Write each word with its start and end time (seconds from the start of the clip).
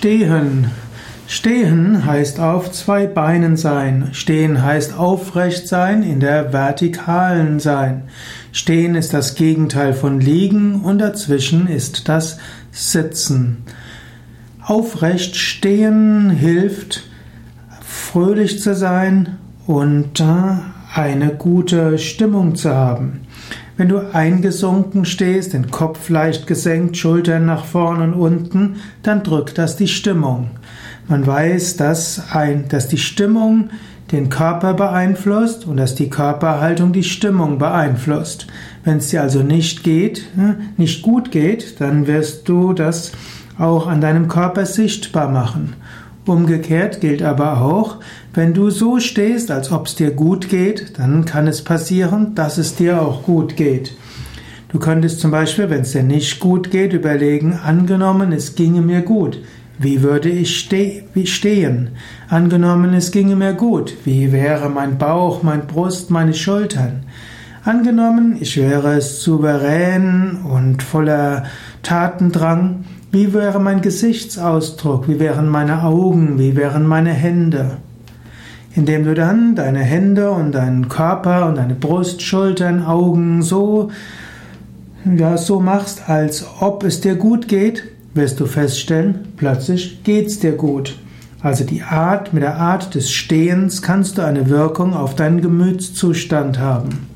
Stehen. 0.00 0.70
Stehen 1.26 2.06
heißt 2.06 2.40
auf 2.40 2.72
zwei 2.72 3.06
Beinen 3.06 3.58
sein. 3.58 4.08
Stehen 4.12 4.62
heißt 4.62 4.96
aufrecht 4.96 5.68
sein, 5.68 6.02
in 6.02 6.20
der 6.20 6.54
vertikalen 6.54 7.60
sein. 7.60 8.04
Stehen 8.50 8.94
ist 8.94 9.12
das 9.12 9.34
Gegenteil 9.34 9.92
von 9.92 10.18
liegen 10.18 10.80
und 10.80 11.00
dazwischen 11.00 11.66
ist 11.66 12.08
das 12.08 12.38
Sitzen. 12.72 13.58
Aufrecht 14.64 15.36
stehen 15.36 16.30
hilft, 16.30 17.02
fröhlich 17.86 18.58
zu 18.62 18.74
sein 18.74 19.36
und 19.66 20.24
eine 20.94 21.28
gute 21.36 21.98
Stimmung 21.98 22.54
zu 22.54 22.70
haben. 22.70 23.26
Wenn 23.80 23.88
du 23.88 24.12
eingesunken 24.12 25.06
stehst, 25.06 25.54
den 25.54 25.70
Kopf 25.70 26.10
leicht 26.10 26.46
gesenkt, 26.46 26.98
Schultern 26.98 27.46
nach 27.46 27.64
vorn 27.64 28.02
und 28.02 28.12
unten, 28.12 28.76
dann 29.02 29.22
drückt 29.22 29.56
das 29.56 29.76
die 29.76 29.88
Stimmung. 29.88 30.50
Man 31.08 31.26
weiß, 31.26 31.78
dass, 31.78 32.30
ein, 32.30 32.68
dass 32.68 32.88
die 32.88 32.98
Stimmung 32.98 33.70
den 34.12 34.28
Körper 34.28 34.74
beeinflusst 34.74 35.66
und 35.66 35.78
dass 35.78 35.94
die 35.94 36.10
Körperhaltung 36.10 36.92
die 36.92 37.04
Stimmung 37.04 37.56
beeinflusst. 37.56 38.48
Wenn 38.84 38.98
es 38.98 39.08
dir 39.08 39.22
also 39.22 39.42
nicht 39.42 39.82
geht, 39.82 40.26
hm, 40.34 40.56
nicht 40.76 41.00
gut 41.00 41.30
geht, 41.30 41.80
dann 41.80 42.06
wirst 42.06 42.50
du 42.50 42.74
das 42.74 43.12
auch 43.56 43.86
an 43.86 44.02
deinem 44.02 44.28
Körper 44.28 44.66
sichtbar 44.66 45.30
machen. 45.30 45.72
Umgekehrt 46.26 47.00
gilt 47.00 47.22
aber 47.22 47.62
auch, 47.62 47.96
wenn 48.34 48.52
du 48.52 48.70
so 48.70 49.00
stehst, 49.00 49.50
als 49.50 49.72
ob 49.72 49.86
es 49.86 49.94
dir 49.94 50.10
gut 50.10 50.48
geht, 50.48 50.98
dann 50.98 51.24
kann 51.24 51.46
es 51.46 51.62
passieren, 51.62 52.34
dass 52.34 52.58
es 52.58 52.74
dir 52.74 53.00
auch 53.00 53.22
gut 53.22 53.56
geht. 53.56 53.94
Du 54.68 54.78
könntest 54.78 55.20
zum 55.20 55.30
Beispiel, 55.30 55.70
wenn 55.70 55.80
es 55.80 55.92
dir 55.92 56.02
nicht 56.02 56.38
gut 56.38 56.70
geht, 56.70 56.92
überlegen, 56.92 57.54
angenommen, 57.54 58.32
es 58.32 58.54
ginge 58.54 58.82
mir 58.82 59.00
gut. 59.00 59.40
Wie 59.78 60.02
würde 60.02 60.28
ich 60.28 60.60
ste 60.60 61.04
wie 61.14 61.26
stehen? 61.26 61.90
Angenommen, 62.28 62.92
es 62.92 63.10
ginge 63.10 63.34
mir 63.34 63.54
gut. 63.54 63.94
Wie 64.04 64.30
wäre 64.30 64.68
mein 64.68 64.98
Bauch, 64.98 65.42
mein 65.42 65.66
Brust, 65.66 66.10
meine 66.10 66.34
Schultern? 66.34 67.04
Angenommen, 67.62 68.38
ich 68.40 68.56
wäre 68.56 69.02
souverän 69.02 70.38
und 70.50 70.82
voller 70.82 71.44
Tatendrang. 71.82 72.86
Wie 73.12 73.34
wäre 73.34 73.60
mein 73.60 73.82
Gesichtsausdruck? 73.82 75.08
Wie 75.08 75.20
wären 75.20 75.46
meine 75.46 75.82
Augen? 75.82 76.38
Wie 76.38 76.56
wären 76.56 76.86
meine 76.86 77.10
Hände? 77.10 77.76
Indem 78.74 79.04
du 79.04 79.12
dann 79.12 79.56
deine 79.56 79.80
Hände 79.80 80.30
und 80.30 80.52
deinen 80.52 80.88
Körper 80.88 81.46
und 81.48 81.58
deine 81.58 81.74
Brust, 81.74 82.22
Schultern, 82.22 82.82
Augen 82.82 83.42
so, 83.42 83.90
ja, 85.04 85.36
so 85.36 85.60
machst, 85.60 86.08
als 86.08 86.46
ob 86.60 86.82
es 86.82 87.02
dir 87.02 87.16
gut 87.16 87.46
geht, 87.46 87.84
wirst 88.14 88.40
du 88.40 88.46
feststellen, 88.46 89.34
plötzlich 89.36 90.02
geht's 90.02 90.38
dir 90.38 90.52
gut. 90.52 90.98
Also 91.42 91.64
die 91.64 91.82
Art, 91.82 92.32
mit 92.32 92.42
der 92.42 92.56
Art 92.56 92.94
des 92.94 93.10
Stehens 93.12 93.82
kannst 93.82 94.16
du 94.16 94.22
eine 94.22 94.48
Wirkung 94.48 94.94
auf 94.94 95.14
deinen 95.14 95.42
Gemütszustand 95.42 96.58
haben. 96.58 97.09